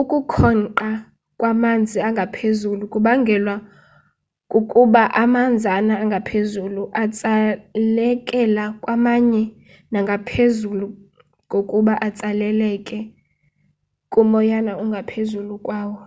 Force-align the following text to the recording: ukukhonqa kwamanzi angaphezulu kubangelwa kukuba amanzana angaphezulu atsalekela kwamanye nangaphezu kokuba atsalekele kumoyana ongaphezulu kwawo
ukukhonqa 0.00 0.90
kwamanzi 1.38 1.98
angaphezulu 2.08 2.84
kubangelwa 2.92 3.54
kukuba 4.50 5.02
amanzana 5.22 5.94
angaphezulu 6.02 6.82
atsalekela 7.02 8.64
kwamanye 8.82 9.42
nangaphezu 9.92 10.68
kokuba 11.50 11.94
atsalekele 12.06 13.00
kumoyana 14.12 14.72
ongaphezulu 14.82 15.54
kwawo 15.64 16.00